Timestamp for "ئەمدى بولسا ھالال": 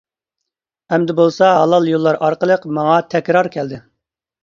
0.95-1.87